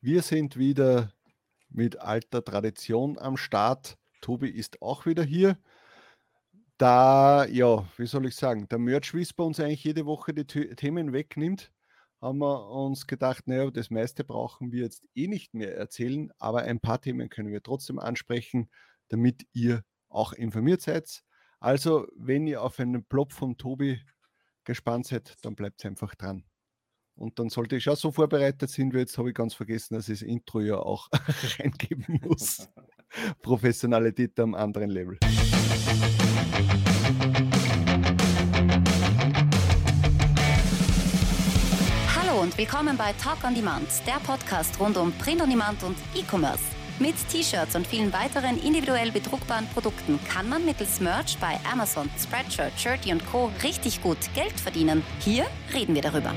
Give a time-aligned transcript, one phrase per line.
[0.00, 1.12] Wir sind wieder
[1.70, 3.98] mit alter Tradition am Start.
[4.20, 5.58] Tobi ist auch wieder hier.
[6.76, 11.12] Da, ja, wie soll ich sagen, der Merch Whisper uns eigentlich jede Woche die Themen
[11.12, 11.72] wegnimmt,
[12.20, 16.62] haben wir uns gedacht, naja, das meiste brauchen wir jetzt eh nicht mehr erzählen, aber
[16.62, 18.70] ein paar Themen können wir trotzdem ansprechen,
[19.08, 21.24] damit ihr auch informiert seid.
[21.58, 24.00] Also, wenn ihr auf einen Plop von Tobi
[24.62, 26.44] gespannt seid, dann bleibt einfach dran.
[27.18, 30.08] Und dann sollte ich auch so vorbereitet sind wir jetzt, habe ich ganz vergessen, dass
[30.08, 31.08] ich das Intro ja auch
[31.58, 32.68] reingeben muss.
[33.42, 35.18] Professionalität am anderen Level.
[42.14, 45.96] Hallo und willkommen bei Talk on Demand, der Podcast rund um Print on Demand und
[46.14, 46.62] E-Commerce.
[47.00, 52.78] Mit T-Shirts und vielen weiteren individuell bedruckbaren Produkten kann man mittels Merch bei Amazon, Spreadshirt,
[52.78, 53.50] Shirty und Co.
[53.62, 55.02] richtig gut Geld verdienen.
[55.20, 56.32] Hier reden wir darüber.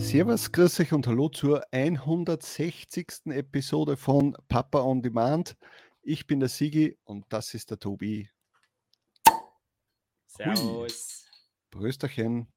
[0.00, 3.26] Servus, grüß euch und hallo zur 160.
[3.26, 5.56] Episode von Papa on Demand.
[6.02, 8.28] Ich bin der Sigi und das ist der Tobi.
[10.26, 11.28] Servus.
[11.70, 12.48] Prösterchen.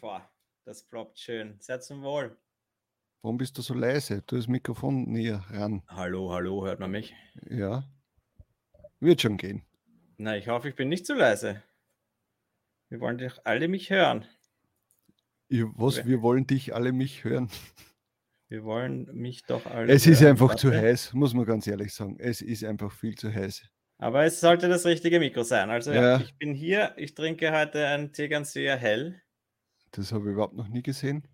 [0.00, 0.30] Boah,
[0.64, 1.56] das ploppt schön.
[1.60, 2.36] Sehr zum Wohl.
[3.22, 4.22] Warum bist du so leise?
[4.22, 5.82] Du das Mikrofon näher ran.
[5.88, 7.14] Hallo, hallo, hört man mich?
[7.48, 7.84] Ja.
[9.00, 9.64] Wird schon gehen.
[10.18, 11.62] Na, ich hoffe, ich bin nicht zu leise.
[12.90, 14.26] Wir wollen doch alle mich hören.
[15.50, 17.50] Was, wir wollen dich alle mich hören.
[18.48, 19.92] Wir wollen mich doch alle.
[19.92, 20.60] Es ist einfach Warte.
[20.60, 22.16] zu heiß, muss man ganz ehrlich sagen.
[22.18, 23.68] Es ist einfach viel zu heiß.
[23.98, 25.70] Aber es sollte das richtige Mikro sein.
[25.70, 26.20] Also ja.
[26.20, 29.20] ich bin hier, ich trinke heute ein Tegernseer Hell.
[29.92, 31.28] Das habe ich überhaupt noch nie gesehen.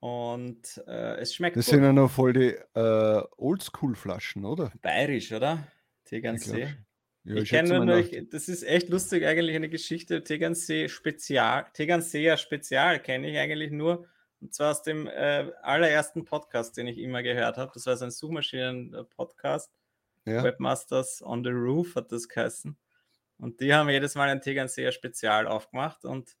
[0.00, 1.74] Und äh, es schmeckt Das gut.
[1.74, 4.70] sind ja noch voll die äh, Oldschool-Flaschen, oder?
[4.82, 5.66] Bayerisch, oder?
[6.04, 6.76] Tegernsee.
[7.24, 10.22] Ja, ich kenne nur, ich, das ist echt lustig, eigentlich eine Geschichte.
[10.22, 14.06] Tegernsee Spezial, Tegernseer Spezial kenne ich eigentlich nur.
[14.42, 17.70] Und zwar aus dem äh, allerersten Podcast, den ich immer gehört habe.
[17.72, 19.72] Das war so ein Suchmaschinen-Podcast.
[20.26, 20.42] Ja.
[20.42, 22.76] Webmasters on the Roof hat das geheißen.
[23.38, 26.36] Und die haben jedes Mal ein Tegernseer Spezial aufgemacht und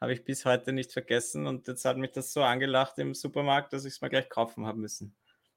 [0.00, 1.46] habe ich bis heute nicht vergessen.
[1.46, 4.64] Und jetzt hat mich das so angelacht im Supermarkt, dass ich es mal gleich kaufen
[4.64, 5.14] habe müssen.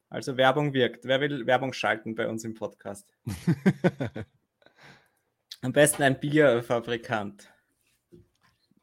[0.10, 1.06] Also Werbung wirkt.
[1.06, 3.08] Wer will Werbung schalten bei uns im Podcast?
[5.66, 7.50] Am besten ein Bierfabrikant.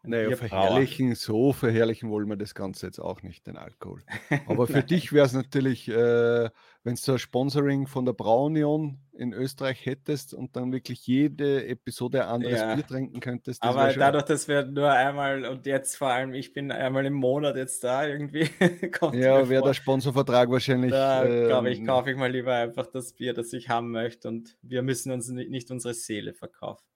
[0.05, 4.03] Naja, verherrlichen, so verherrlichen wollen wir das Ganze jetzt auch nicht, den Alkohol.
[4.49, 6.51] Aber für dich wäre es natürlich, äh,
[6.83, 12.25] wenn du ein Sponsoring von der Braunion in Österreich hättest und dann wirklich jede Episode
[12.25, 12.75] ein anderes ja.
[12.75, 13.63] Bier trinken könntest.
[13.63, 17.55] Aber dadurch, dass wir nur einmal und jetzt vor allem, ich bin einmal im Monat
[17.55, 18.49] jetzt da irgendwie.
[19.13, 20.91] ja, wäre der Sponsorvertrag wahrscheinlich.
[20.91, 24.27] Da ähm, glaube ich, kaufe ich mal lieber einfach das Bier, das ich haben möchte
[24.27, 26.91] und wir müssen uns nicht unsere Seele verkaufen.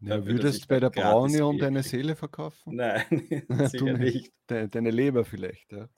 [0.00, 2.76] Ja, würdest du bei der Braunion deine Seele verkaufen?
[2.76, 3.04] Nein,
[3.48, 4.32] sicher nicht.
[4.50, 5.88] De deine Leber vielleicht, ja.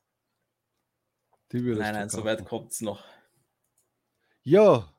[1.53, 3.05] Die würdest nein, nein, so weit kommt es noch.
[4.43, 4.93] Ja,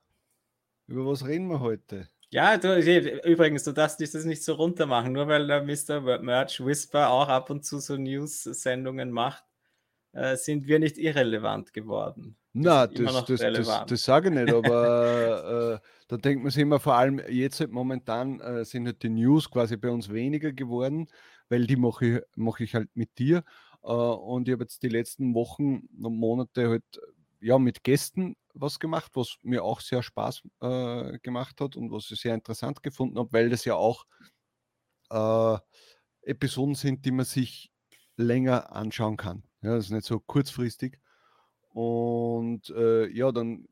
[0.88, 2.10] über was reden wir heute?
[2.30, 6.20] Ja, du, übrigens, du darfst dich das nicht so runter machen, nur weil der Mr.
[6.20, 9.44] Merch Whisper auch ab und zu so News-Sendungen macht,
[10.14, 12.38] äh, sind wir nicht irrelevant geworden.
[12.54, 16.80] Na, das, das, das, das, sage ich nicht, aber äh, da denkt man sich immer,
[16.80, 21.08] vor allem jetzt halt momentan äh, sind halt die News quasi bei uns weniger geworden,
[21.48, 23.44] weil die mache ich, mach ich halt mit dir.
[23.84, 27.02] Äh, und ich habe jetzt die letzten Wochen und Monate halt
[27.40, 32.12] ja mit Gästen was gemacht, was mir auch sehr Spaß äh, gemacht hat und was
[32.12, 34.06] ich sehr interessant gefunden habe, weil das ja auch
[35.10, 35.58] äh,
[36.24, 37.72] Episoden sind, die man sich
[38.18, 39.44] länger anschauen kann.
[39.62, 41.00] Ja, das ist nicht so kurzfristig.
[41.74, 43.68] Und äh, ja, dann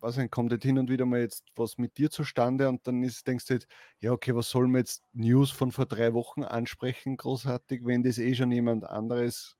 [0.00, 3.02] weiß nicht, kommt halt hin und wieder mal jetzt was mit dir zustande und dann
[3.04, 3.68] ist, denkst du halt,
[4.00, 8.18] ja, okay, was soll man jetzt News von vor drei Wochen ansprechen, großartig, wenn das
[8.18, 9.58] eh schon jemand anderes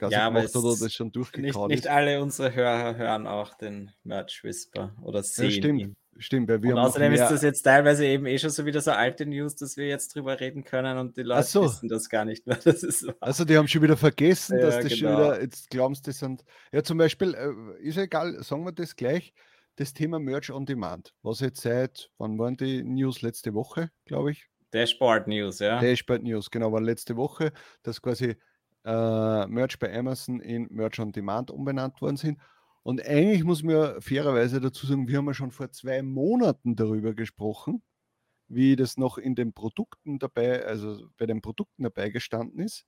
[0.00, 1.84] quasi ja, gemacht oder das schon durchgekaut nicht.
[1.84, 5.80] Nicht alle unsere Hörer hören auch den Merch Whisper oder sehen ja, stimmt.
[5.80, 5.96] ihn.
[6.18, 8.90] Stimmt, weil wir und außerdem ist das jetzt teilweise eben eh schon so wieder so
[8.90, 11.64] alte News, dass wir jetzt drüber reden können und die Leute so.
[11.64, 12.58] wissen das gar nicht mehr.
[12.64, 13.12] Das ist so.
[13.20, 14.96] Also die haben schon wieder vergessen, ja, dass das genau.
[14.96, 18.72] schon wieder, jetzt glaubst du, das sind, ja zum Beispiel, äh, ist egal, sagen wir
[18.72, 19.32] das gleich,
[19.76, 24.32] das Thema Merch on Demand, was jetzt seit, wann waren die News letzte Woche, glaube
[24.32, 24.46] ich?
[24.72, 25.80] Dashboard News, ja.
[25.80, 27.52] Dashboard News, genau, war letzte Woche,
[27.82, 28.36] dass quasi
[28.84, 32.38] äh, Merch bei Amazon in Merch on Demand umbenannt worden sind.
[32.82, 37.14] Und eigentlich muss man fairerweise dazu sagen, wir haben ja schon vor zwei Monaten darüber
[37.14, 37.82] gesprochen,
[38.48, 42.86] wie das noch in den Produkten dabei, also bei den Produkten dabei gestanden ist.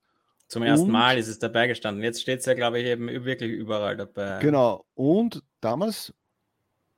[0.48, 2.02] Zum ersten und, Mal ist es dabei gestanden.
[2.02, 4.38] Jetzt steht es ja, glaube ich, eben wirklich überall dabei.
[4.40, 4.84] Genau.
[4.94, 6.12] Und damals,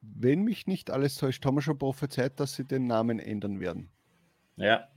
[0.01, 3.91] wenn mich nicht alles täuscht, haben wir schon prophezeit, dass sie den Namen ändern werden.
[4.57, 4.89] Ja.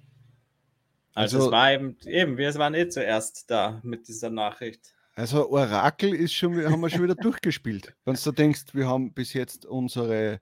[1.18, 4.94] Also, also es war eben, eben, wir waren eh zuerst da mit dieser Nachricht.
[5.16, 7.96] Also Orakel ist schon, haben wir schon wieder durchgespielt.
[8.06, 10.40] Wenn du denkst, wir haben bis jetzt unsere,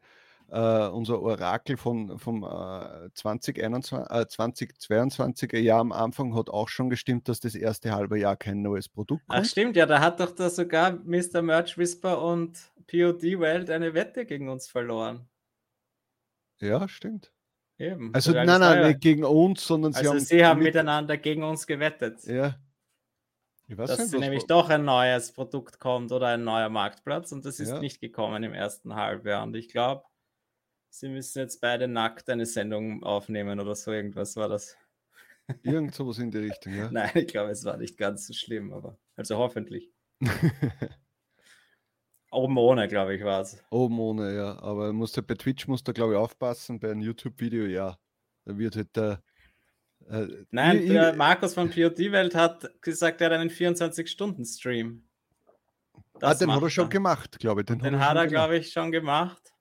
[0.50, 6.90] äh, unser Orakel von, vom äh, 2021, äh, 2022er Jahr am Anfang hat auch schon
[6.90, 9.40] gestimmt, dass das erste halbe Jahr kein neues Produkt kommt.
[9.40, 11.42] Ach stimmt, ja, da hat doch da sogar Mr.
[11.42, 15.30] Merch Whisper und POD Welt eine Wette gegen uns verloren.
[16.60, 17.32] Ja, stimmt.
[17.78, 18.14] Eben.
[18.14, 21.68] Also nein, nein, nicht gegen uns, sondern sie also haben, sie haben miteinander gegen uns
[21.68, 22.24] gewettet.
[22.24, 22.56] Ja.
[23.68, 27.70] dass nicht, nämlich doch ein neues Produkt kommt oder ein neuer Marktplatz und das ist
[27.70, 27.80] ja.
[27.80, 29.44] nicht gekommen im ersten Halbjahr.
[29.44, 30.04] Und ich glaube,
[30.90, 34.78] sie müssen jetzt beide nackt eine Sendung aufnehmen oder so irgendwas war das.
[35.64, 36.90] Irgend sowas in die Richtung, ja.
[36.92, 39.92] Nein, ich glaube, es war nicht ganz so schlimm, aber also hoffentlich.
[42.36, 43.64] Oben ohne, glaube ich, war es.
[43.70, 44.60] Oben ohne, ja.
[44.62, 46.80] Aber musst bei Twitch musst du, glaube ich, aufpassen.
[46.80, 47.98] Bei einem YouTube-Video, ja.
[48.46, 49.24] Da wird halt der.
[50.08, 55.08] Äh, Nein, ich, der Markus von POD-Welt hat gesagt, er hat einen 24-Stunden-Stream.
[56.22, 57.66] Ah, den hat er schon gemacht, glaube ich.
[57.66, 59.54] Den, den hat er, glaube ich, schon gemacht.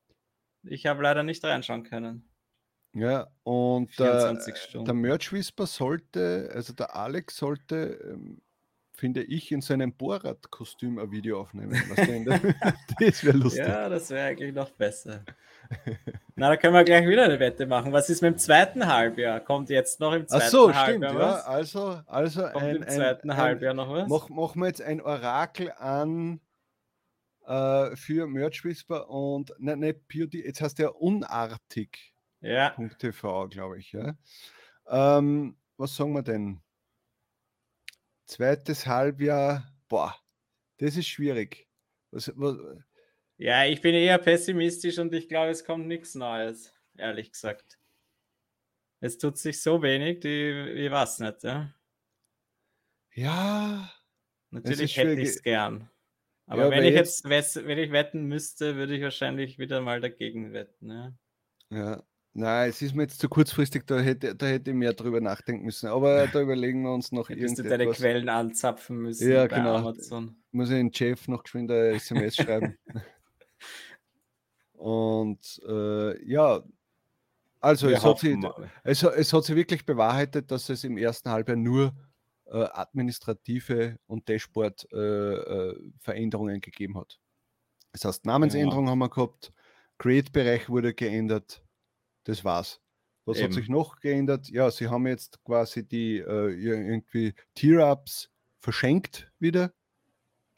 [0.62, 2.29] Ich habe leider nicht reinschauen können.
[2.94, 4.35] Ja, und äh,
[4.73, 8.41] der Merch Whisper sollte, also der Alex sollte ähm,
[8.96, 11.73] finde ich, in seinem Borat-Kostüm ein Video aufnehmen.
[11.73, 11.99] das
[13.25, 13.67] wäre lustig.
[13.67, 15.25] Ja, das wäre eigentlich noch besser.
[16.37, 17.93] Na, da können wir gleich wieder eine Wette machen.
[17.93, 19.41] Was ist mit dem zweiten Halbjahr?
[19.41, 21.44] Kommt jetzt noch im zweiten Ach so, Halbjahr stimmt, was?
[21.44, 24.08] Ja, also, also Kommt ein, im zweiten ein, Halbjahr noch was?
[24.08, 26.41] Mach, machen wir jetzt ein Orakel an
[27.46, 32.14] äh, für Merch Whisper und ne, ne, POD, jetzt heißt der unartig.
[32.41, 32.76] Ja.
[32.99, 33.93] .tv, glaube ich.
[33.93, 34.14] Ja.
[34.87, 36.61] Ähm, was sagen wir denn?
[38.26, 40.17] Zweites Halbjahr, boah,
[40.79, 41.69] das ist schwierig.
[42.11, 42.56] Was, was,
[43.37, 47.79] ja, ich bin eher pessimistisch und ich glaube, es kommt nichts Neues, ehrlich gesagt.
[49.00, 51.75] Es tut sich so wenig, die, ich weiß nicht, ja.
[53.12, 53.93] Ja.
[54.50, 55.91] Natürlich hätte ich es gern.
[56.47, 60.00] Aber ja, wenn ich jetzt, jetzt, wenn ich wetten müsste, würde ich wahrscheinlich wieder mal
[60.00, 60.91] dagegen wetten.
[60.91, 61.12] Ja.
[61.70, 62.03] ja.
[62.37, 65.65] Nein, es ist mir jetzt zu kurzfristig, da hätte, da hätte ich mehr drüber nachdenken
[65.65, 65.89] müssen.
[65.89, 67.55] Aber da überlegen wir uns noch irgendwas.
[67.55, 69.77] du deine Quellen anzapfen müssen ja, genau.
[69.77, 70.35] Amazon.
[70.51, 72.77] Muss ich den Chef noch geschwind eine SMS schreiben.
[74.73, 76.61] Und äh, ja,
[77.61, 78.37] also es hat, sich,
[78.83, 81.95] es, es, hat sich wirklich bewahrheitet, dass es im ersten Halbjahr nur
[82.47, 87.21] äh, administrative und Dashboard-Veränderungen äh, äh gegeben hat.
[87.93, 88.91] Das heißt, Namensänderung ja.
[88.91, 89.53] haben wir gehabt,
[89.99, 91.64] Create-Bereich wurde geändert,
[92.25, 92.81] das war's.
[93.25, 93.47] Was Eben.
[93.47, 94.49] hat sich noch geändert?
[94.49, 98.31] Ja, sie haben jetzt quasi die äh, irgendwie Tier-Ups
[98.61, 99.73] verschenkt wieder.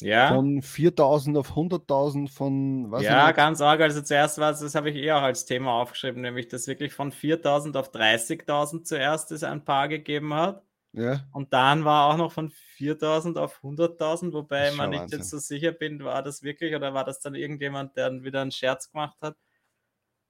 [0.03, 0.29] Ja.
[0.29, 3.03] Von 4000 auf 100.000 von was?
[3.03, 3.81] Ja, ganz arg.
[3.81, 6.93] Also zuerst war es, das habe ich eh auch als Thema aufgeschrieben, nämlich dass wirklich
[6.93, 10.63] von 4000 auf 30.000 zuerst es ein paar gegeben hat.
[10.93, 11.21] Ja.
[11.33, 15.73] Und dann war auch noch von 4000 auf 100.000, wobei man nicht jetzt so sicher
[15.73, 19.17] bin, war das wirklich oder war das dann irgendjemand, der dann wieder einen Scherz gemacht
[19.21, 19.37] hat?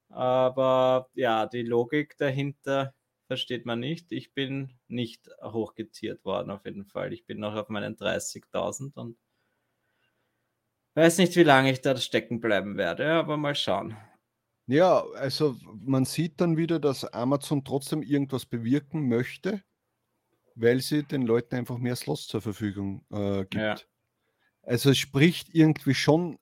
[0.08, 2.94] Aber ja, die Logik dahinter
[3.26, 4.12] versteht man nicht.
[4.12, 7.12] Ich bin nicht hochgetiert worden, auf jeden Fall.
[7.12, 9.18] Ich bin noch auf meinen 30.000 und
[10.94, 13.96] weiß nicht, wie lange ich da stecken bleiben werde, aber mal schauen.
[14.66, 19.62] Ja, also man sieht dann wieder, dass Amazon trotzdem irgendwas bewirken möchte,
[20.54, 23.54] weil sie den Leuten einfach mehr Slots zur Verfügung äh, gibt.
[23.54, 23.76] Ja.
[24.62, 26.38] Also es spricht irgendwie schon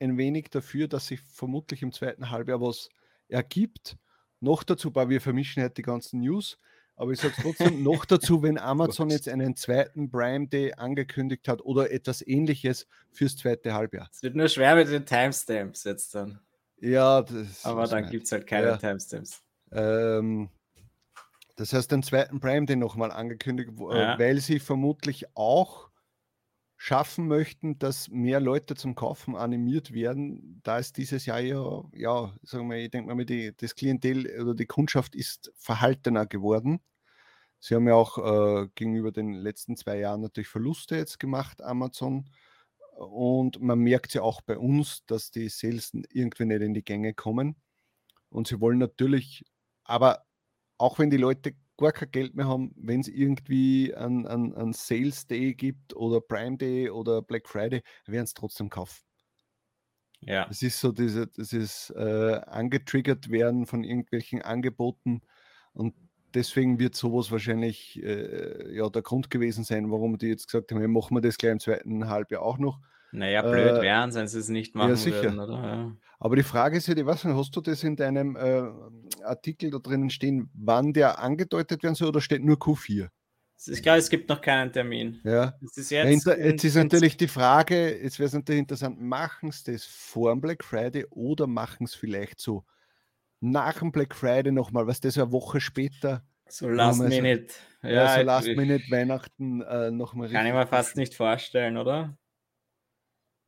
[0.00, 2.88] ein wenig dafür, dass sich vermutlich im zweiten Halbjahr was
[3.28, 3.96] ergibt.
[4.40, 6.58] Noch dazu, weil wir vermischen halt die ganzen News,
[6.96, 11.48] aber ich sage es trotzdem, noch dazu, wenn Amazon jetzt einen zweiten Prime Day angekündigt
[11.48, 14.08] hat oder etwas ähnliches fürs zweite Halbjahr.
[14.12, 16.40] Es wird nur schwer mit den Timestamps jetzt dann.
[16.78, 18.76] Ja, das aber dann gibt es halt keine ja.
[18.76, 19.42] Timestamps.
[19.72, 20.50] Ähm,
[21.56, 24.18] das heißt, den zweiten Prime Day nochmal angekündigt, äh, ja.
[24.18, 25.88] weil sie vermutlich auch
[26.76, 32.34] schaffen möchten, dass mehr Leute zum Kaufen animiert werden, da ist dieses Jahr ja, ja,
[32.42, 36.80] sagen wir, ich denke mal, die, das Klientel oder die Kundschaft ist verhaltener geworden.
[37.58, 42.28] Sie haben ja auch äh, gegenüber den letzten zwei Jahren natürlich Verluste jetzt gemacht, Amazon.
[42.96, 47.14] Und man merkt ja auch bei uns, dass die Sales irgendwie nicht in die Gänge
[47.14, 47.56] kommen.
[48.28, 49.44] Und sie wollen natürlich,
[49.84, 50.24] aber
[50.78, 55.54] auch wenn die Leute gar kein Geld mehr haben, wenn es irgendwie einen Sales Day
[55.54, 59.02] gibt oder Prime Day oder Black Friday, werden es trotzdem kaufen.
[60.20, 60.46] Ja.
[60.50, 65.20] Es ist so, diese, das ist äh, angetriggert werden von irgendwelchen Angeboten
[65.72, 65.94] und
[66.34, 70.92] deswegen wird sowas wahrscheinlich äh, ja, der Grund gewesen sein, warum die jetzt gesagt haben,
[70.92, 72.80] machen wir das gleich im zweiten Halbjahr auch noch.
[73.16, 75.34] Naja, blöd äh, wären, wenn sie es nicht machen ja, sicher.
[75.34, 75.38] würden?
[75.38, 75.96] Ja.
[76.18, 78.64] Aber die Frage ist ja, weiß nicht, hast du das in deinem äh,
[79.24, 83.08] Artikel da drinnen stehen, wann der angedeutet werden soll oder steht nur Q4?
[83.68, 85.18] Ich glaube, es gibt noch keinen Termin.
[85.24, 85.54] Ja.
[85.62, 89.72] Ist jetzt, ja, jetzt ist natürlich die Frage, jetzt wäre es natürlich interessant, machen sie
[89.72, 92.66] das vor dem Black Friday oder machen es vielleicht so
[93.40, 96.22] nach dem Black Friday nochmal, was das eine Woche später.
[96.48, 97.46] So Last Minute.
[97.80, 100.28] So, ja, ja, so Last Minute Weihnachten äh, nochmal.
[100.28, 102.18] Kann ich mir fast nicht vorstellen, oder?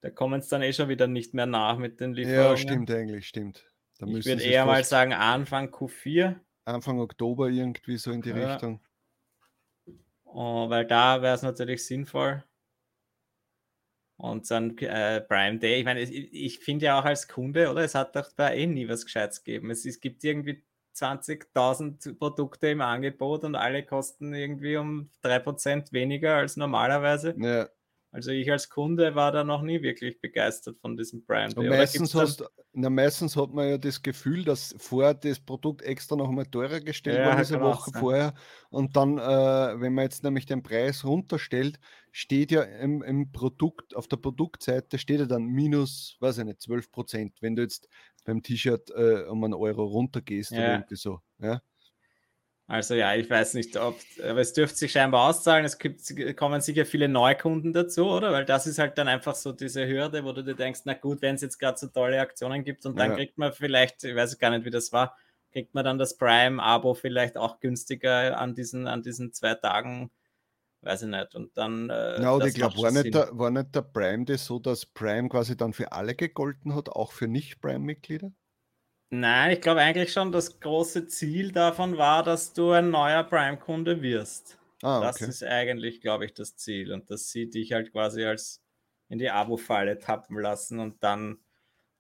[0.00, 2.50] Da kommen es dann eh schon wieder nicht mehr nach mit den Lieferungen.
[2.50, 3.64] Ja, stimmt eigentlich, stimmt.
[3.99, 6.37] Da ich würde eher mal sagen Anfang Q4.
[6.64, 8.52] Anfang Oktober irgendwie so in die ja.
[8.52, 8.81] Richtung.
[10.25, 12.45] Oh, weil da wäre es natürlich sinnvoll.
[14.17, 15.78] Und dann äh, Prime Day.
[15.78, 17.83] Ich meine, ich, ich finde ja auch als Kunde, oder?
[17.83, 19.71] Es hat doch da eh nie was Gescheites gegeben.
[19.71, 20.64] Es, es gibt irgendwie
[20.97, 27.35] 20.000 Produkte im Angebot und alle kosten irgendwie um 3% weniger als normalerweise.
[27.38, 27.69] Ja.
[28.11, 31.69] Also ich als Kunde war da noch nie wirklich begeistert von diesem Prime Day.
[31.69, 36.29] Meistens, hast, na, meistens hat man ja das Gefühl, dass vorher das Produkt extra noch
[36.29, 38.35] einmal teurer gestellt ja, worden ist, eine Woche vorher.
[38.71, 41.79] Und dann, äh, wenn man jetzt nämlich den Preis runterstellt,
[42.11, 46.62] steht ja im, im, Produkt, auf der Produktseite steht ja dann minus, weiß ich nicht,
[46.62, 47.88] 12 Prozent, wenn du jetzt
[48.25, 50.59] beim T-Shirt äh, um einen Euro runtergehst ja.
[50.59, 51.21] oder irgendwie so.
[51.41, 51.61] Ja?
[52.71, 55.65] Also ja, ich weiß nicht, ob, aber es dürfte sich scheinbar auszahlen.
[55.65, 56.03] Es gibt,
[56.37, 58.31] kommen sicher viele Neukunden dazu, oder?
[58.31, 61.23] Weil das ist halt dann einfach so diese Hürde, wo du dir denkst, na gut,
[61.23, 63.17] wenn es jetzt gerade so tolle Aktionen gibt und dann ja.
[63.17, 65.17] kriegt man vielleicht, ich weiß gar nicht, wie das war,
[65.51, 70.11] kriegt man dann das Prime-Abo vielleicht auch günstiger an diesen, an diesen zwei Tagen,
[70.83, 71.35] weiß ich nicht.
[71.35, 71.89] Und dann.
[71.89, 75.31] Äh, ja, ich glaube, war, nicht der, war nicht der Prime das so, dass Prime
[75.31, 78.31] quasi dann für alle gegolten hat, auch für Nicht-Prime-Mitglieder?
[79.11, 84.03] Nein, ich glaube eigentlich schon, das große Ziel davon war, dass du ein neuer Prime-Kunde
[84.03, 84.59] wirst.
[84.83, 86.93] Ah, das ist eigentlich, glaube ich, das Ziel.
[86.93, 88.62] Und das sieht dich halt quasi als
[89.09, 91.38] in die Abo-Falle tappen lassen und dann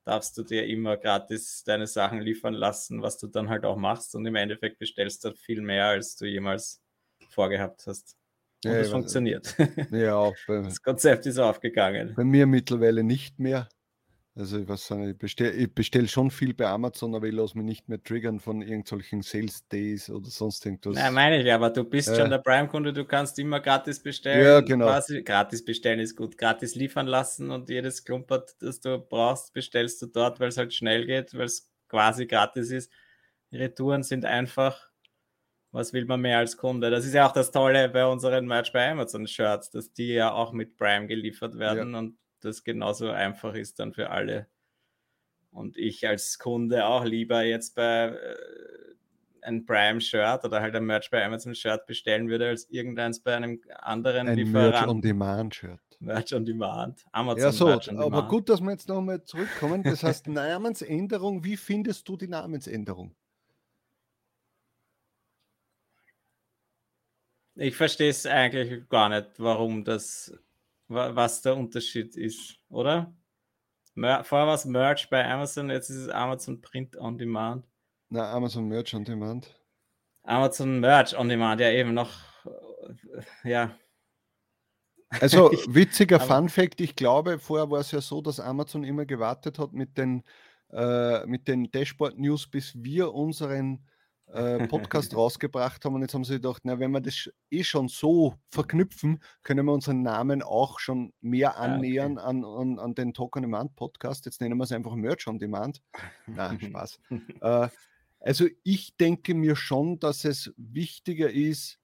[0.04, 4.14] darfst du dir immer gratis deine Sachen liefern lassen, was du dann halt auch machst.
[4.14, 6.82] Und im Endeffekt bestellst du viel mehr, als du jemals
[7.30, 8.16] vorgehabt hast.
[8.64, 9.56] Und ja, das funktioniert.
[9.90, 12.14] Ja, das Konzept ist aufgegangen.
[12.16, 13.68] Bei mir mittlerweile nicht mehr.
[14.38, 17.66] Also ich weiß nicht, ich bestelle bestell schon viel bei Amazon, aber ich lasse mich
[17.66, 20.94] nicht mehr triggern von irgendwelchen Sales Days oder sonst irgendwas.
[20.94, 24.44] Nein, meine ich, aber du bist äh, schon der Prime-Kunde, du kannst immer gratis bestellen.
[24.44, 24.86] Ja, genau.
[24.86, 30.00] Quasi, gratis bestellen ist gut, gratis liefern lassen und jedes Klumpert, das du brauchst, bestellst
[30.02, 32.92] du dort, weil es halt schnell geht, weil es quasi gratis ist.
[33.50, 34.88] Retouren sind einfach,
[35.72, 36.90] was will man mehr als Kunde?
[36.90, 40.30] Das ist ja auch das Tolle bei unseren Merch bei Amazon Shirts, dass die ja
[40.30, 41.98] auch mit Prime geliefert werden ja.
[41.98, 44.46] und das genauso einfach ist dann für alle.
[45.50, 48.36] Und ich als Kunde auch lieber jetzt bei äh,
[49.42, 54.28] ein Prime-Shirt oder halt ein Merch bei Amazon-Shirt bestellen würde, als irgendeins bei einem anderen
[54.28, 54.70] ein Lieferanten.
[54.70, 55.80] Merch-on-Demand-Shirt.
[56.00, 57.04] Merch-on-Demand.
[57.12, 59.82] Amazon ja, so, Merch on aber gut, dass wir jetzt nochmal zurückkommen.
[59.82, 63.14] Das heißt, Namensänderung, wie findest du die Namensänderung?
[67.56, 70.32] Ich verstehe es eigentlich gar nicht, warum das
[70.88, 73.14] was der Unterschied ist, oder?
[73.94, 77.66] Mer vorher war es Merch bei Amazon, jetzt ist es Amazon Print on Demand.
[78.10, 79.54] Na, Amazon Merch on Demand.
[80.22, 82.10] Amazon Merch on Demand, ja eben noch,
[83.44, 83.76] äh, ja.
[85.20, 89.58] Also witziger Fun Fact, ich glaube, vorher war es ja so, dass Amazon immer gewartet
[89.58, 90.22] hat mit den,
[90.70, 93.86] äh, mit den Dashboard News, bis wir unseren
[94.32, 97.88] äh, Podcast rausgebracht haben und jetzt haben sie gedacht, na, wenn wir das eh schon
[97.88, 102.30] so verknüpfen, können wir unseren Namen auch schon mehr annähern ah, okay.
[102.30, 104.26] an, an, an, den Talk on Demand Podcast.
[104.26, 105.80] Jetzt nennen wir es einfach Merch on Demand.
[106.26, 107.00] Na, Spaß.
[107.40, 107.68] äh,
[108.20, 111.78] also ich denke mir schon, dass es wichtiger ist,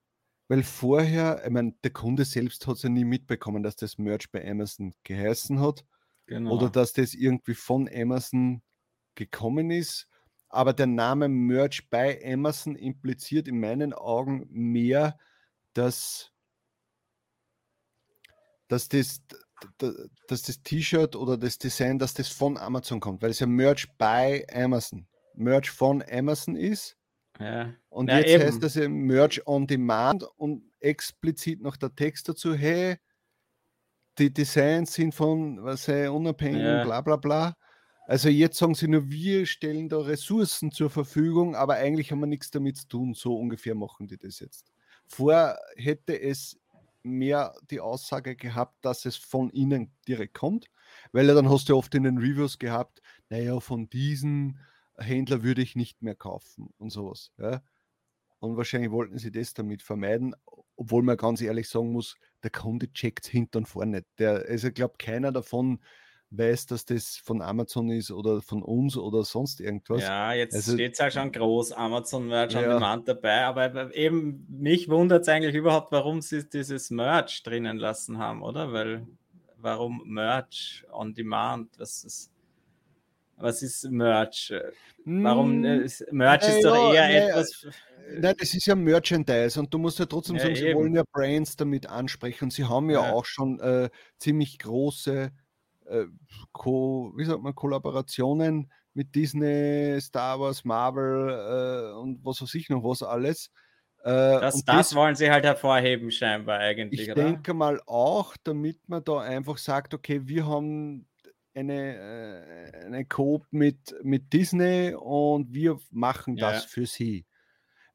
[0.49, 4.31] weil vorher, ich meine, der Kunde selbst hat es ja nie mitbekommen, dass das Merch
[4.31, 5.85] bei Amazon geheißen hat
[6.27, 6.55] genau.
[6.55, 8.63] oder dass das irgendwie von Amazon
[9.15, 10.09] gekommen ist
[10.55, 15.19] aber der Name Merch bei Amazon impliziert in meinen Augen mehr,
[15.73, 16.33] dass,
[18.69, 19.23] dass das
[20.27, 23.89] dass das T-Shirt oder das Design, dass das von Amazon kommt, weil es ja Merch
[23.97, 26.97] bei Amazon, Merch von Amazon ist.
[27.41, 27.73] Ja.
[27.89, 28.45] Und ja, jetzt eben.
[28.45, 32.97] heißt das ja Merch on Demand und explizit noch der Text dazu, hey,
[34.19, 36.85] die Designs sind von was sei unabhängig, ja.
[36.85, 37.57] bla bla bla.
[38.07, 42.27] Also jetzt sagen sie nur, wir stellen da Ressourcen zur Verfügung, aber eigentlich haben wir
[42.27, 43.15] nichts damit zu tun.
[43.15, 44.73] So ungefähr machen die das jetzt.
[45.07, 46.59] Vorher hätte es
[47.03, 50.71] mehr die Aussage gehabt, dass es von ihnen direkt kommt,
[51.13, 54.59] weil dann hast du oft in den Reviews gehabt, naja, von diesen
[54.97, 57.33] Händler würde ich nicht mehr kaufen und sowas.
[57.39, 57.63] Ja.
[58.39, 60.35] Und wahrscheinlich wollten sie das damit vermeiden,
[60.77, 64.05] obwohl man ganz ehrlich sagen muss, der Kunde checkt hinten und vorne.
[64.19, 65.81] Der, also ich glaube, keiner davon
[66.37, 70.03] weiß, dass das von Amazon ist oder von uns oder sonst irgendwas.
[70.03, 72.61] Ja, jetzt also, steht es halt schon groß, Amazon Merch ja.
[72.61, 77.79] on Demand dabei, aber eben mich wundert es eigentlich überhaupt, warum sie dieses Merch drinnen
[77.79, 78.73] lassen haben, oder?
[78.73, 79.07] Weil
[79.59, 81.79] warum Merch on Demand?
[81.79, 82.31] Was ist,
[83.37, 84.53] was ist Merch?
[85.05, 87.67] Warum hm, ist, Merch ist doch eher ja, etwas.
[88.13, 90.67] Nein, das ist ja Merchandise und du musst ja trotzdem ja, sagen, eben.
[90.67, 93.13] sie wollen ja Brands damit ansprechen und sie haben ja, ja.
[93.13, 93.89] auch schon äh,
[94.19, 95.33] ziemlich große
[95.87, 96.07] äh,
[96.53, 102.69] Co wie sagt man, Kollaborationen mit Disney, Star Wars, Marvel äh, und was weiß ich
[102.69, 103.51] noch was alles.
[104.03, 107.01] Äh, das, das, das, wollen sie halt hervorheben, scheinbar eigentlich.
[107.01, 107.25] Ich oder?
[107.25, 111.07] denke mal auch, damit man da einfach sagt, okay, wir haben
[111.55, 116.69] eine, äh, eine Coop mit, mit Disney und wir machen das ja.
[116.69, 117.25] für sie.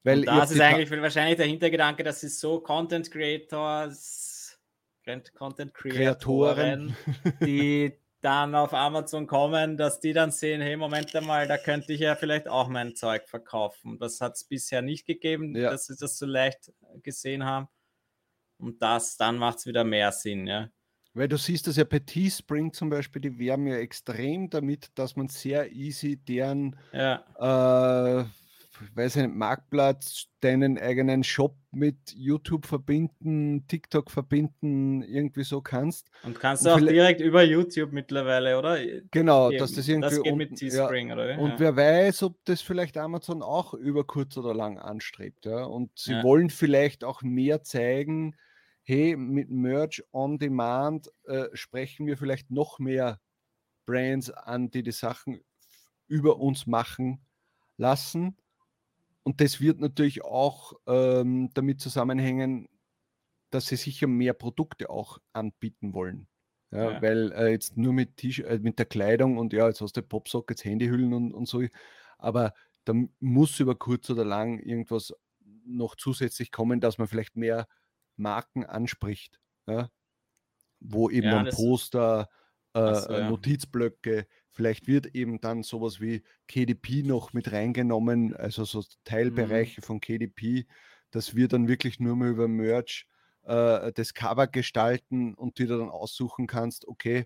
[0.03, 4.28] Weil und das ist eigentlich wahrscheinlich der Hintergedanke, dass sie so Content Creators
[5.35, 6.95] Content Creatoren,
[7.41, 12.01] die dann auf Amazon kommen, dass die dann sehen, hey, Moment einmal, da könnte ich
[12.01, 13.97] ja vielleicht auch mein Zeug verkaufen.
[13.99, 15.71] Das hat es bisher nicht gegeben, ja.
[15.71, 17.67] dass sie das so leicht gesehen haben.
[18.57, 20.69] Und das, dann macht es wieder mehr Sinn, ja.
[21.13, 25.15] Weil du siehst, dass ja bei Teespring zum Beispiel, die werben ja extrem damit, dass
[25.15, 28.21] man sehr easy deren ja.
[28.21, 28.25] äh,
[28.93, 36.09] weiß ich nicht, Marktplatz, deinen eigenen Shop mit YouTube verbinden, TikTok verbinden, irgendwie so kannst.
[36.23, 38.77] Und kannst du auch direkt über YouTube mittlerweile, oder?
[39.11, 40.09] Genau, dass das irgendwie.
[40.09, 41.39] Das geht mit Teespring, ja, oder?
[41.39, 41.59] Und ja.
[41.59, 45.63] wer weiß, ob das vielleicht Amazon auch über kurz oder lang anstrebt, ja.
[45.63, 46.23] Und sie ja.
[46.23, 48.35] wollen vielleicht auch mehr zeigen,
[48.83, 53.19] hey, mit Merch on Demand äh, sprechen wir vielleicht noch mehr
[53.85, 55.41] Brands an, die die Sachen
[56.07, 57.21] über uns machen
[57.77, 58.35] lassen
[59.29, 62.67] und das wird natürlich auch ähm, damit zusammenhängen,
[63.51, 66.27] dass sie sicher mehr Produkte auch anbieten wollen.
[66.71, 67.01] Ja, ja.
[67.03, 70.65] Weil äh, jetzt nur mit, äh, mit der Kleidung und ja, jetzt hast du Popsockets,
[70.65, 71.61] Handyhüllen und, und so,
[72.17, 72.55] aber
[72.85, 75.13] da muss über kurz oder lang irgendwas
[75.63, 77.67] noch zusätzlich kommen, dass man vielleicht mehr
[78.15, 79.39] Marken anspricht.
[79.67, 79.91] Ja?
[80.79, 82.29] Wo eben ein Poster,
[82.73, 83.29] äh, ja.
[83.29, 84.25] Notizblöcke.
[84.51, 89.85] Vielleicht wird eben dann sowas wie KDP noch mit reingenommen, also so Teilbereiche mhm.
[89.85, 90.65] von KDP,
[91.11, 93.07] dass wir dann wirklich nur mal über Merch
[93.43, 97.25] äh, das Cover gestalten und dir dann aussuchen kannst, okay,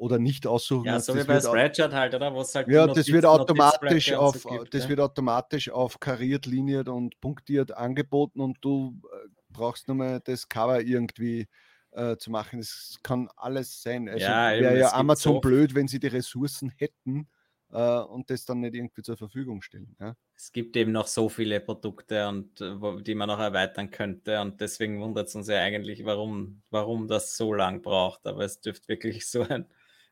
[0.00, 0.86] oder nicht aussuchen.
[0.86, 2.34] Ja, so wie bei Spreadshirt halt, oder?
[2.34, 4.88] Was halt ja, Notiz, das wird automatisch auf, so gibt, das ja.
[4.88, 10.48] wird automatisch auf kariert, liniert und punktiert angeboten und du äh, brauchst nur mal das
[10.48, 11.48] Cover irgendwie
[11.92, 12.60] äh, zu machen.
[12.60, 14.08] Es kann alles sein.
[14.08, 17.28] Also ja, wäre ja Amazon so blöd, wenn sie die Ressourcen hätten
[17.72, 19.96] äh, und das dann nicht irgendwie zur Verfügung stellen.
[20.00, 20.16] Ja?
[20.36, 24.60] Es gibt eben noch so viele Produkte und äh, die man noch erweitern könnte und
[24.60, 28.26] deswegen wundert es uns ja eigentlich, warum, warum das so lang braucht.
[28.26, 29.66] Aber es dürfte wirklich so ein,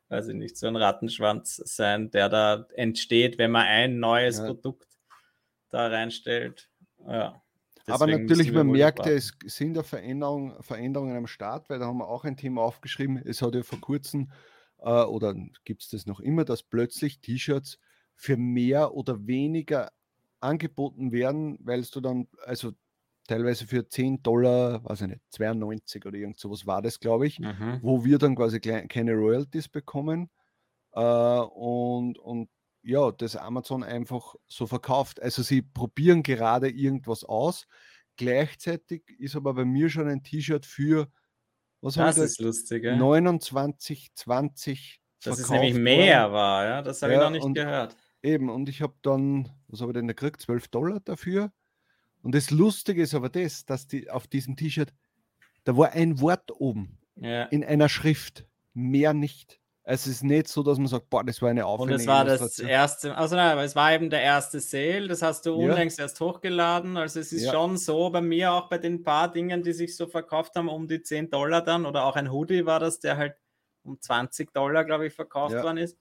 [0.09, 4.47] weiß ich nicht, so ein Rattenschwanz sein, der da entsteht, wenn man ein neues ja.
[4.47, 4.88] Produkt
[5.71, 6.71] da reinstellt.
[7.07, 7.43] Ja.
[7.90, 11.98] Aber natürlich, man merkt ja, es sind ja Veränderungen, Veränderungen am Start, weil da haben
[11.98, 13.16] wir auch ein Thema aufgeschrieben.
[13.24, 14.31] Es hat ja vor kurzem,
[14.79, 17.79] äh, oder gibt es das noch immer, dass plötzlich T-Shirts
[18.14, 19.90] für mehr oder weniger
[20.40, 22.72] angeboten werden, weil du dann, also
[23.27, 27.38] teilweise für 10 Dollar, weiß ich nicht, 92 oder irgend sowas war das, glaube ich,
[27.38, 27.79] mhm.
[27.83, 30.31] wo wir dann quasi keine Royalties bekommen.
[30.92, 32.48] Äh, und, und
[32.88, 35.20] ja, das Amazon einfach so verkauft.
[35.20, 37.66] Also sie probieren gerade irgendwas aus.
[38.16, 41.09] Gleichzeitig ist aber bei mir schon ein T-Shirt für
[41.83, 42.96] was das ist lustig, ja?
[42.96, 46.33] 29, 20 Das ist nämlich mehr worden.
[46.33, 47.94] war, ja, das habe ja, ich noch nicht und, gehört.
[48.22, 50.40] Eben, und ich habe dann, was habe ich denn gekriegt?
[50.40, 51.53] 12 Dollar dafür.
[52.22, 54.92] Und das Lustige ist aber das, dass die auf diesem T-Shirt,
[55.64, 57.44] da war ein Wort oben ja.
[57.44, 59.61] in einer Schrift, mehr nicht.
[59.90, 61.94] Es ist nicht so, dass man sagt, boah, das war eine Aufnahme.
[61.94, 65.22] Und es war das erste, also nein, aber es war eben der erste Sale, das
[65.22, 66.05] hast du unlängst ja.
[66.05, 66.98] erst hochgeladen.
[66.98, 67.53] Also es ist ja.
[67.53, 70.87] schon so, bei mir auch bei den paar Dingen, die sich so verkauft haben, um
[70.88, 73.37] die 10 Dollar dann, oder auch ein Hoodie war das, der halt
[73.83, 75.62] um 20 Dollar, glaube ich, verkauft ja.
[75.62, 75.96] worden ist,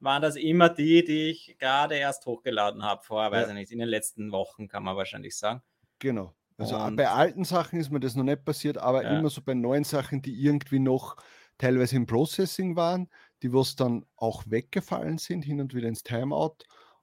[0.00, 3.78] waren das immer die, die ich gerade erst hochgeladen habe, vor, weiß ich nicht, in
[3.78, 5.62] den letzten Wochen, kann man wahrscheinlich sagen.
[5.98, 6.34] Genau.
[6.58, 9.54] Also Und, bei alten Sachen ist mir das noch nicht passiert, aber immer so bei
[9.54, 11.16] neuen Sachen, die irgendwie noch
[11.58, 13.08] teilweise im Processing waren,
[13.42, 16.56] die was dann auch weggefallen sind, hin und wieder ins Timeout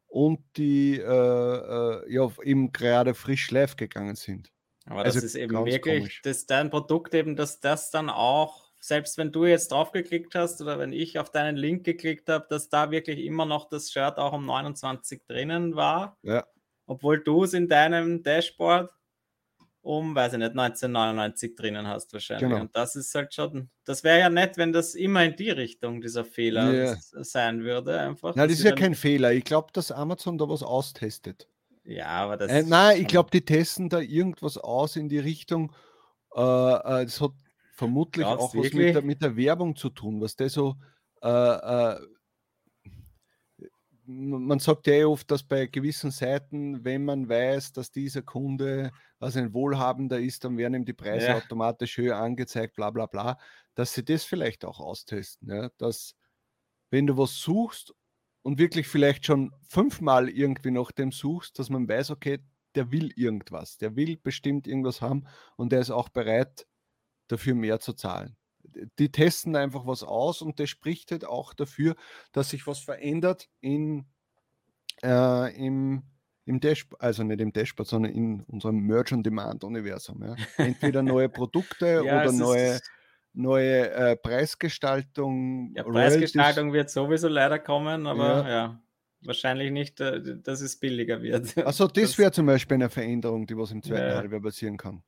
[0.07, 4.51] und die äh, äh, ja eben gerade frisch live gegangen sind.
[4.85, 9.17] Aber das also ist eben wirklich, dass dein Produkt eben, dass das dann auch, selbst
[9.17, 12.91] wenn du jetzt draufgeklickt hast oder wenn ich auf deinen Link geklickt habe, dass da
[12.91, 16.17] wirklich immer noch das Shirt auch um 29 drinnen war.
[16.23, 16.45] Ja.
[16.87, 18.89] Obwohl du es in deinem Dashboard
[19.81, 22.49] um, weiß ich nicht, 1999 drinnen hast wahrscheinlich.
[22.49, 22.61] Genau.
[22.61, 26.01] Und das ist halt schon, das wäre ja nett, wenn das immer in die Richtung
[26.01, 26.97] dieser Fehler yeah.
[26.99, 27.99] sein würde.
[27.99, 28.35] Einfach.
[28.35, 29.33] Nein, das ist ja kein Fehler.
[29.33, 31.47] Ich glaube, dass Amazon da was austestet.
[31.83, 32.51] Ja, aber das.
[32.51, 35.71] Äh, nein, ich glaube, die testen da irgendwas aus in die Richtung.
[36.35, 37.31] Äh, äh, das hat
[37.73, 40.75] vermutlich auch was mit der, mit der, Werbung zu tun, was der so.
[41.23, 41.99] Äh, äh,
[44.15, 48.91] man sagt ja eh oft, dass bei gewissen Seiten, wenn man weiß, dass dieser Kunde
[49.19, 51.35] was ein Wohlhabender ist, dann werden ihm die Preise ja.
[51.37, 53.37] automatisch höher angezeigt, bla bla bla,
[53.75, 55.49] dass sie das vielleicht auch austesten.
[55.49, 55.69] Ja?
[55.77, 56.15] Dass,
[56.89, 57.93] wenn du was suchst
[58.41, 62.39] und wirklich vielleicht schon fünfmal irgendwie nach dem suchst, dass man weiß, okay,
[62.75, 66.65] der will irgendwas, der will bestimmt irgendwas haben und der ist auch bereit,
[67.27, 68.35] dafür mehr zu zahlen.
[68.99, 71.95] Die testen einfach was aus und das spricht halt auch dafür,
[72.31, 74.05] dass sich was verändert in,
[75.03, 76.03] äh, im,
[76.45, 80.23] im Dashboard, also nicht im Dashboard, sondern in unserem Merge-on-Demand-Universum.
[80.23, 80.35] Ja.
[80.57, 82.79] Entweder neue Produkte ja, oder neue,
[83.33, 85.73] neue äh, Preisgestaltung.
[85.75, 88.81] Ja, Preisgestaltung wird sowieso leider kommen, aber ja,
[89.21, 91.57] wahrscheinlich nicht, äh, dass es billiger wird.
[91.57, 94.15] Also das, das wäre zum Beispiel eine Veränderung, die was im zweiten ja.
[94.15, 95.03] Halbjahr passieren kann.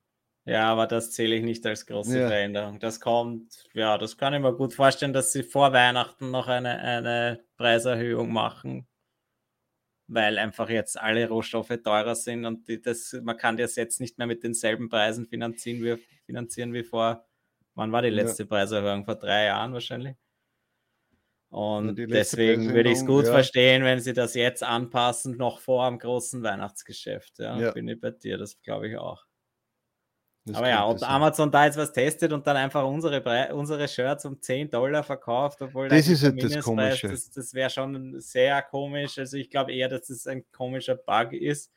[0.46, 2.28] Ja, aber das zähle ich nicht als große ja.
[2.28, 2.80] Veränderung.
[2.80, 6.80] Das kommt, ja, das kann ich mir gut vorstellen, dass sie vor Weihnachten noch eine,
[6.80, 8.86] eine Preiserhöhung machen,
[10.08, 14.18] weil einfach jetzt alle Rohstoffe teurer sind und die, das, man kann das jetzt nicht
[14.18, 17.26] mehr mit denselben Preisen finanzieren wie, finanzieren wie vor,
[17.76, 18.50] wann war die letzte ja.
[18.50, 19.06] Preiserhöhung?
[19.06, 20.18] Vor drei Jahren wahrscheinlich.
[21.54, 23.32] Und deswegen würde ich es gut ja.
[23.32, 27.38] verstehen, wenn sie das jetzt anpassen, noch vor dem großen Weihnachtsgeschäft.
[27.38, 27.72] Ja, ja.
[27.72, 29.24] bin ich bei dir, das glaube ich auch.
[30.46, 34.26] Das Aber ja, ob Amazon da jetzt was testet und dann einfach unsere, unsere Shirts
[34.26, 37.08] um 10 Dollar verkauft, obwohl das ist halt das Komische.
[37.08, 39.18] Das, das wäre schon sehr komisch.
[39.18, 41.72] Also ich glaube eher, dass es das ein komischer Bug ist.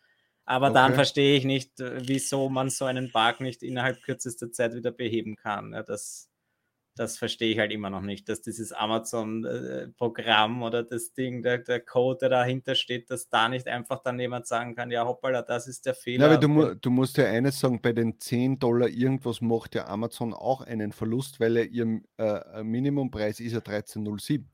[0.44, 0.74] Aber okay.
[0.74, 5.36] dann verstehe ich nicht, wieso man so einen Bug nicht innerhalb kürzester Zeit wieder beheben
[5.36, 5.72] kann.
[5.72, 6.28] Ja, das,
[6.96, 11.80] das verstehe ich halt immer noch nicht, dass dieses Amazon-Programm oder das Ding, der, der
[11.80, 15.68] Code, der dahinter steht, dass da nicht einfach dann jemand sagen kann, ja hoppala, das
[15.68, 16.26] ist der Fehler.
[16.26, 19.86] Ja, aber du, du musst ja eines sagen, bei den 10 Dollar irgendwas macht ja
[19.86, 24.44] Amazon auch einen Verlust, weil er ihr äh, Minimumpreis ist ja 13,07.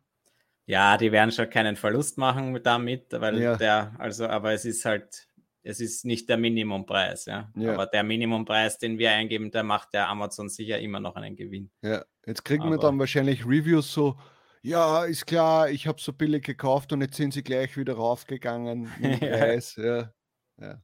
[0.66, 3.56] Ja, die werden schon keinen Verlust machen damit, weil ja.
[3.56, 5.28] der, also, aber es ist halt,
[5.62, 7.50] es ist nicht der Minimumpreis, ja?
[7.54, 7.74] ja.
[7.74, 11.70] Aber der Minimumpreis, den wir eingeben, der macht der Amazon sicher immer noch einen Gewinn.
[11.82, 14.18] Ja, jetzt kriegen Aber wir dann wahrscheinlich Reviews so,
[14.62, 18.90] ja, ist klar, ich habe so billig gekauft und jetzt sind sie gleich wieder raufgegangen
[19.00, 19.76] im Preis.
[19.76, 20.12] ja.
[20.60, 20.82] ja.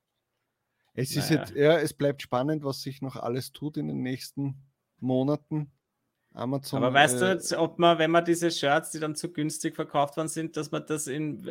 [0.94, 1.42] Es ist naja.
[1.42, 4.64] jetzt, ja, es bleibt spannend, was sich noch alles tut in den nächsten
[4.98, 5.72] Monaten.
[6.34, 6.82] Amazon.
[6.82, 9.74] Aber weißt äh, du jetzt, ob man, wenn man diese Shirts, die dann zu günstig
[9.74, 11.42] verkauft worden sind, dass man das in,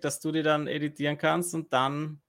[0.00, 2.20] dass du die dann editieren kannst und dann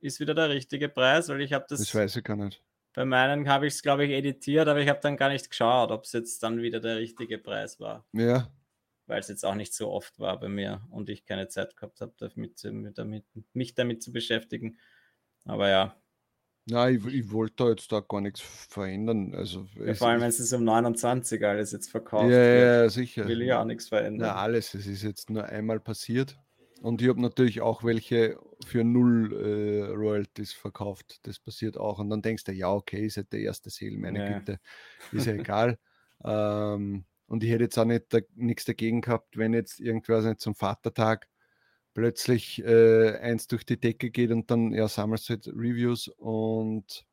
[0.00, 1.80] ist wieder der richtige Preis, weil ich habe das.
[1.80, 2.62] Das weiß ich gar nicht.
[2.94, 5.90] Bei meinen habe ich es, glaube ich, editiert, aber ich habe dann gar nicht geschaut,
[5.90, 8.04] ob es jetzt dann wieder der richtige Preis war.
[8.12, 8.50] Ja.
[9.06, 12.00] Weil es jetzt auch nicht so oft war bei mir und ich keine Zeit gehabt
[12.00, 12.60] habe, damit,
[12.96, 14.78] damit, mich damit zu beschäftigen.
[15.44, 15.96] Aber ja.
[16.66, 19.34] Nein, ich, ich wollte da jetzt da gar nichts verändern.
[19.34, 23.26] Also, ja, vor allem, wenn es um 29 alles jetzt verkauft ja, wird, ja, sicher.
[23.26, 24.28] will ich auch nichts verändern.
[24.34, 24.74] Na, alles.
[24.74, 26.36] Es ist jetzt nur einmal passiert.
[26.82, 31.26] Und ich habe natürlich auch welche für null äh, Royalties verkauft.
[31.26, 31.98] Das passiert auch.
[31.98, 34.38] Und dann denkst du, ja, okay, ist halt der erste Sale, meine ja.
[34.38, 34.60] Güte,
[35.12, 35.78] ist ja egal.
[36.24, 40.40] ähm, und ich hätte jetzt auch nicht da, nichts dagegen gehabt, wenn jetzt irgendwas nicht
[40.40, 41.28] zum Vatertag
[41.94, 47.04] plötzlich äh, eins durch die Decke geht und dann ja, sammelst du halt Reviews und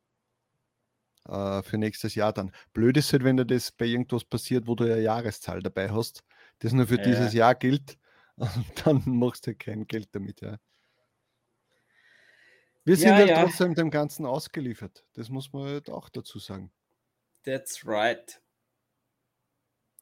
[1.26, 2.52] äh, für nächstes Jahr dann.
[2.72, 6.22] Blöd ist halt, wenn dir das bei irgendwas passiert, wo du ja Jahreszahl dabei hast,
[6.60, 7.04] das nur für ja.
[7.04, 7.98] dieses Jahr gilt
[8.36, 10.56] und dann machst du kein Geld damit, ja.
[12.86, 13.42] Wir sind ja, halt ja.
[13.42, 15.04] trotzdem dem Ganzen ausgeliefert.
[15.14, 16.70] Das muss man halt auch dazu sagen.
[17.44, 18.40] That's right.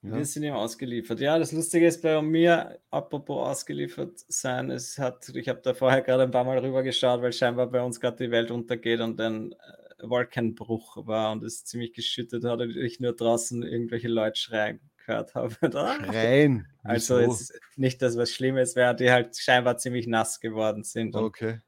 [0.02, 0.16] Ja.
[0.16, 1.18] Wir sind ihm ausgeliefert.
[1.20, 6.02] Ja, das Lustige ist bei mir, apropos ausgeliefert sein, es hat, ich habe da vorher
[6.02, 9.18] gerade ein paar Mal rüber geschaut, weil scheinbar bei uns gerade die Welt untergeht und
[9.18, 9.56] ein äh,
[10.02, 15.34] Wolkenbruch war und es ziemlich geschüttet hat und ich nur draußen irgendwelche Leute schreien gehört
[15.34, 15.54] habe.
[15.62, 16.66] Rein.
[16.82, 21.16] Also ist nicht, dass was Schlimmes wäre, die halt scheinbar ziemlich nass geworden sind.
[21.16, 21.60] Okay.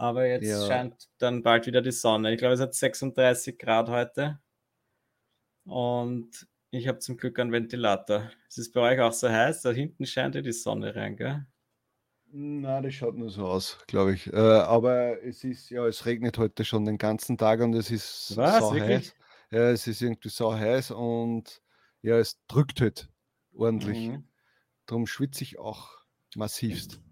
[0.00, 0.66] Aber jetzt ja.
[0.66, 2.32] scheint dann bald wieder die Sonne.
[2.32, 4.40] Ich glaube, es hat 36 Grad heute.
[5.64, 8.30] Und ich habe zum Glück einen Ventilator.
[8.48, 9.60] Ist es bei euch auch so heiß?
[9.60, 11.44] Da hinten scheint ja die Sonne rein, gell?
[12.32, 14.32] Na, das schaut nur so aus, glaube ich.
[14.32, 18.34] Äh, aber es ist, ja, es regnet heute schon den ganzen Tag und es ist
[18.38, 19.14] Was, so heiß.
[19.50, 21.60] Ja, es ist irgendwie so heiß und
[22.00, 23.10] ja, es drückt halt
[23.52, 24.08] ordentlich.
[24.08, 24.24] Mhm.
[24.86, 25.90] Darum schwitze ich auch
[26.36, 27.02] massivst.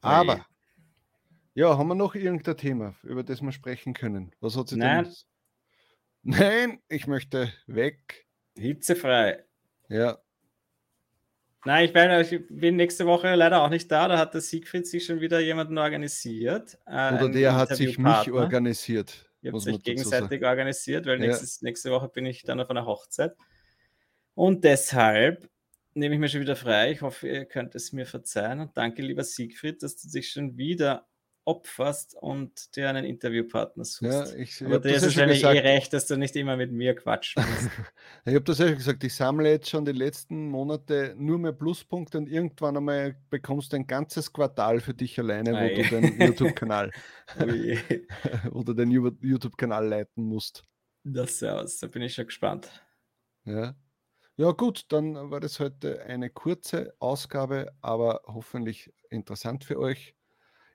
[0.00, 0.46] Aber
[1.56, 4.30] Ja, haben wir noch irgendein Thema, über das wir sprechen können?
[4.40, 5.04] Was hat sie Nein.
[5.04, 5.14] denn?
[6.22, 8.26] Nein, ich möchte weg.
[8.58, 9.42] Hitzefrei.
[9.88, 10.18] Ja.
[11.64, 14.06] Nein, ich, werde, ich bin nächste Woche leider auch nicht da.
[14.06, 16.78] Da hat der Siegfried sich schon wieder jemanden organisiert.
[16.84, 19.26] Äh, Oder der hat sich mich organisiert.
[19.40, 21.28] Ihr habt sich gegenseitig organisiert, weil ja.
[21.28, 23.34] nächstes, nächste Woche bin ich dann auf einer Hochzeit.
[24.34, 25.48] Und deshalb
[25.94, 26.92] nehme ich mir schon wieder frei.
[26.92, 28.60] Ich hoffe, ihr könnt es mir verzeihen.
[28.60, 31.06] Und danke, lieber Siegfried, dass du dich schon wieder
[31.46, 34.32] opferst und dir einen Interviewpartner suchst.
[34.32, 37.42] Ja, ich, Aber dir ist wahrscheinlich eh recht, dass du nicht immer mit mir quatschen
[37.42, 37.70] musst.
[38.24, 42.18] ich habe das ja gesagt, ich sammle jetzt schon die letzten Monate nur mehr Pluspunkte
[42.18, 45.74] und irgendwann einmal bekommst du ein ganzes Quartal für dich alleine, wo Ei.
[45.74, 46.90] du den YouTube-Kanal
[48.50, 50.64] oder den YouTube-Kanal leiten musst.
[51.04, 52.68] Das ja aus, da bin ich schon gespannt.
[53.44, 53.76] Ja.
[54.38, 60.15] Ja, gut, dann war das heute eine kurze Ausgabe, aber hoffentlich interessant für euch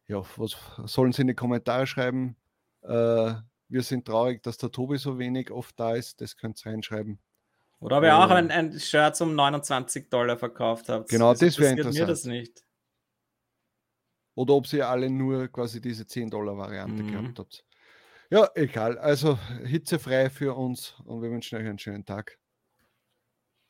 [0.08, 2.36] ja, was sollen Sie in die Kommentare schreiben?
[2.82, 3.34] Äh,
[3.70, 6.20] wir sind traurig, dass der Tobi so wenig oft da ist.
[6.20, 7.20] Das könnt ihr reinschreiben.
[7.80, 11.10] Oder ob ihr äh, auch ein, ein Shirt um 29 Dollar verkauft habt.
[11.10, 11.96] Genau, das wäre interessant.
[11.96, 12.64] mir das nicht.
[14.36, 17.12] Oder ob sie alle nur quasi diese 10 Dollar Variante mhm.
[17.12, 17.66] gehabt habt.
[18.30, 18.98] Ja, egal.
[18.98, 22.38] Also hitzefrei für uns und wir wünschen euch einen schönen Tag.